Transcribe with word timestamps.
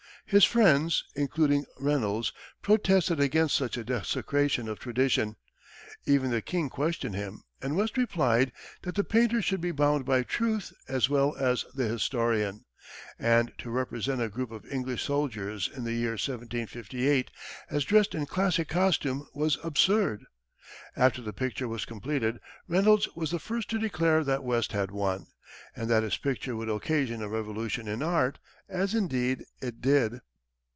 His 0.27 0.45
friends, 0.45 1.03
including 1.13 1.65
Reynolds, 1.77 2.31
protested 2.61 3.19
against 3.19 3.53
such 3.53 3.75
a 3.75 3.83
desecration 3.83 4.69
of 4.69 4.79
tradition; 4.79 5.35
even 6.05 6.31
the 6.31 6.41
King 6.41 6.69
questioned 6.69 7.15
him, 7.15 7.43
and 7.61 7.75
West 7.75 7.97
replied 7.97 8.53
that 8.83 8.95
the 8.95 9.03
painter 9.03 9.41
should 9.41 9.59
be 9.59 9.71
bound 9.73 10.05
by 10.05 10.23
truth 10.23 10.71
as 10.87 11.09
well 11.09 11.35
as 11.35 11.65
the 11.73 11.85
historian, 11.85 12.63
and 13.19 13.51
to 13.57 13.69
represent 13.69 14.21
a 14.21 14.29
group 14.29 14.51
of 14.51 14.65
English 14.71 15.03
soldiers 15.03 15.67
in 15.67 15.83
the 15.83 15.91
year 15.95 16.11
1758 16.11 17.29
as 17.69 17.83
dressed 17.83 18.15
in 18.15 18.25
classic 18.25 18.69
costume 18.69 19.27
was 19.33 19.57
absurd. 19.65 20.23
After 20.95 21.21
the 21.21 21.33
picture 21.33 21.67
was 21.67 21.83
completed, 21.83 22.39
Reynolds 22.69 23.09
was 23.17 23.31
the 23.31 23.39
first 23.39 23.69
to 23.71 23.79
declare 23.79 24.23
that 24.23 24.45
West 24.45 24.71
had 24.71 24.91
won, 24.91 25.25
and 25.75 25.89
that 25.89 26.03
his 26.03 26.15
picture 26.15 26.55
would 26.55 26.69
occasion 26.69 27.21
a 27.21 27.27
revolution 27.27 27.89
in 27.89 28.01
art 28.01 28.39
as, 28.69 28.95
indeed, 28.95 29.43
it 29.61 29.81
did. 29.81 30.13